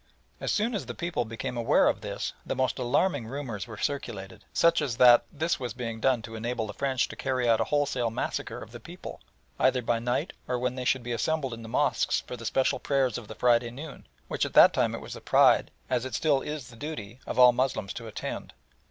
As 0.39 0.51
soon 0.51 0.73
as 0.73 0.87
the 0.87 0.95
people 0.95 1.25
became 1.25 1.55
aware 1.55 1.87
of 1.87 2.01
this 2.01 2.33
the 2.43 2.55
most 2.55 2.79
alarming 2.79 3.27
rumours 3.27 3.67
were 3.67 3.77
circulated, 3.77 4.43
such 4.51 4.81
as 4.81 4.97
that 4.97 5.25
this 5.31 5.59
was 5.59 5.75
being 5.75 5.99
done 5.99 6.23
to 6.23 6.33
enable 6.35 6.65
the 6.65 6.73
French 6.73 7.07
to 7.09 7.15
carry 7.15 7.47
out 7.47 7.59
a 7.61 7.65
wholesale 7.65 8.09
massacre 8.09 8.63
of 8.63 8.71
the 8.71 8.79
people, 8.79 9.21
either 9.59 9.83
by 9.83 9.99
night 9.99 10.33
or 10.47 10.57
when 10.57 10.73
they 10.73 10.85
should 10.85 11.03
be 11.03 11.11
assembled 11.11 11.53
in 11.53 11.61
the 11.61 11.69
mosques 11.69 12.21
for 12.21 12.35
the 12.35 12.45
special 12.45 12.79
prayers 12.79 13.19
of 13.19 13.27
the 13.27 13.35
Friday 13.35 13.69
noon, 13.69 14.07
which 14.27 14.43
at 14.43 14.55
that 14.55 14.73
time 14.73 14.95
it 14.95 15.01
was 15.01 15.13
the 15.13 15.21
pride, 15.21 15.69
as 15.87 16.01
well 16.01 16.01
as 16.01 16.05
it 16.05 16.15
still 16.15 16.41
is 16.41 16.69
the 16.69 16.75
duty, 16.75 17.19
of 17.27 17.37
all 17.37 17.51
Moslems 17.51 17.93
to 17.93 18.07
attend. 18.07 18.53